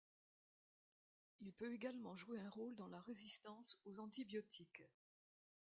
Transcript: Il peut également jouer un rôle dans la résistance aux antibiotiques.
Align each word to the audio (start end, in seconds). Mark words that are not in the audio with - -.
Il 1.41 1.53
peut 1.53 1.71
également 1.73 2.15
jouer 2.15 2.39
un 2.39 2.49
rôle 2.49 2.73
dans 2.73 2.87
la 2.87 2.99
résistance 3.01 3.79
aux 3.85 3.99
antibiotiques. 3.99 4.81